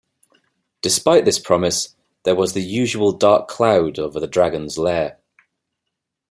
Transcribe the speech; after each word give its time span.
Despite 0.81 1.25
this 1.25 1.37
promise 1.37 1.95
there 2.23 2.33
was 2.33 2.53
the 2.53 2.63
usual 2.63 3.11
dark 3.11 3.47
cloud 3.47 3.99
over 3.99 4.19
the 4.19 4.25
dragon's 4.25 4.75
lair. 4.79 5.19